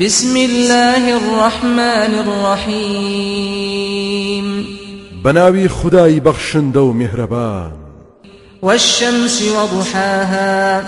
[0.00, 2.14] بسم الله الرحمن
[2.74, 3.86] الرحيم.
[5.24, 7.72] بناوي خداي بخشندو مهربان.
[8.62, 10.82] والشمس وضحاها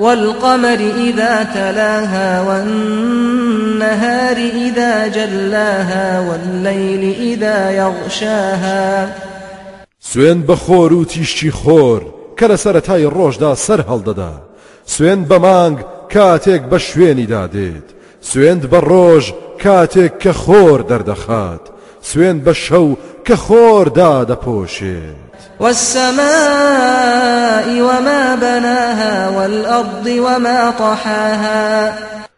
[0.00, 9.14] والقمر إذا تلاها والنهار إذا جلاها والليل إذا يغشاها.
[10.00, 12.02] سوين بخور و تیشتی خۆر
[12.36, 14.32] کە لە سەرەتای ڕۆژدا سەر هەڵدەدا
[14.86, 19.24] سوێن بە مانگ کاتێک بە شوێنیدا دێت سوێند بە ڕۆژ
[19.62, 21.64] کاتێک کە خۆر دەردەخات
[22.02, 22.88] سوێن بە شەو
[23.26, 26.20] کە خۆردا دەپۆشێت والسماء
[27.80, 31.92] وما بناها والأرض وما طحاها.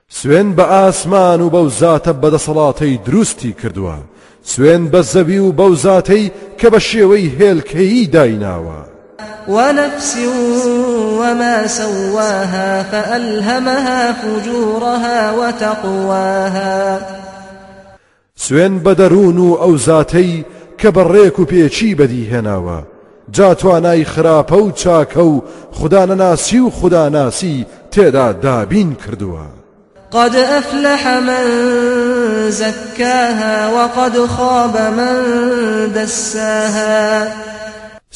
[0.09, 3.99] سوێن بە ئاسمان و بەو زاتە بەدەسەڵاتەی دروستی کردووە
[4.45, 8.92] سوێن بە زەوی و بەو زاتەی کە بە شێوەی هێلکەیی دایناوە.
[9.49, 10.17] ونفس
[11.19, 17.01] وما سواها فألهمها فجورها وتقواها.
[18.37, 20.45] سوێن بە دەروون و ئەو زاتەی
[20.79, 22.79] کە بەڕێک و پێچی بەدیهێناوە
[23.33, 29.63] جا توانای خراپە و چاکە و خوددانەناسی و خودداناسی تێدا دابین کردووە
[30.13, 31.45] قد أفلح من
[32.51, 35.17] زكاها وقد خاب من
[35.97, 37.27] دساها.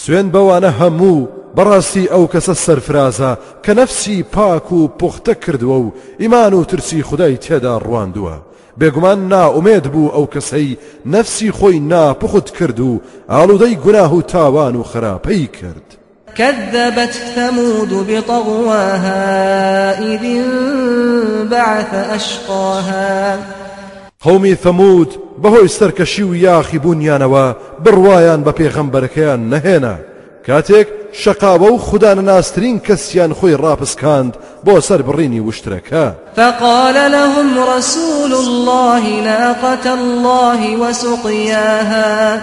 [0.02, 3.32] سوێن بەوانە هەموو بەڕاستی ئەو کەسە سەرفرازە
[3.64, 8.36] کە نەفسی پاک و پوختە کردووە و ئیمان و ترسی خدای تێدا ڕواندووە.
[8.80, 14.82] بێگومان ناومێت بوو ئەو کەسەی نەفسی خۆی ناپخت کرد و ئاڵودەی گوناه و تاوان و
[14.82, 15.86] خراپەی کرد.
[16.36, 19.24] كذبت ثمود بطغواها
[19.92, 23.38] إذ انبعث أشقاها.
[24.20, 27.46] قومی ثەمود بەهۆی سەرکەشی و یاخی بوونیانەوە
[27.84, 29.96] بڕوایان بە پێغەمبەرەکەیان نەهێنا.
[30.46, 30.88] کاتێک
[31.22, 34.32] شەقاوە و خودانەناسترین کەسیان خۆی ڕاپسکاند
[34.66, 36.06] بۆ سەر بڕینی وشترەکە.
[36.36, 42.40] فقال لهم رسول الله ناقة الله وسقياها.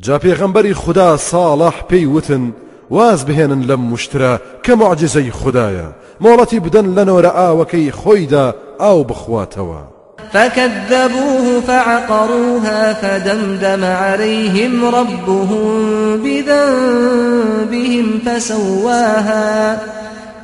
[0.00, 2.52] جا پێغەمبەری خودا ساڵح پێی وتن
[2.90, 4.32] واز بهێنن لەم وشترە
[4.64, 5.88] کە معجزەی خدایە.
[6.22, 9.99] مۆڵەتی بدەن لە نۆرە ئاوەکەی خۆیدا ئاو بخواتەوە.
[10.32, 19.78] فكذبوه فعقروها فدمدم عليهم ربهم بذنبهم فسواها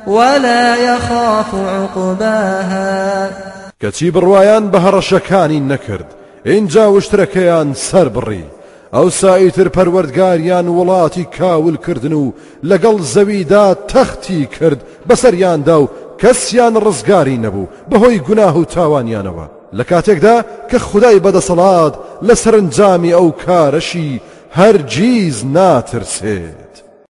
[0.07, 3.29] ولا يخاف عقباها.
[3.83, 6.07] کەچی بڕوایان بە هەڕەشەکانی نەکرد
[6.45, 8.45] اینجا وشترەکەیان سەر بڕی
[8.93, 12.31] ئەو سایتر پەروەردگاریان وڵاتی کاولکردن و
[12.63, 14.79] لەگەڵ زەویدا تەختی کرد.
[15.09, 15.89] بەسەریاندا و
[16.21, 21.93] کەسیان ڕزگاری نەبوو بەهۆی گوناه و تاوانیانەوە لە کاتێکدا کە خدای بەدەسەڵات
[22.27, 24.21] لە سەرنجامی ئەو کارەشی
[24.57, 26.86] هەرگیز ناترسێت.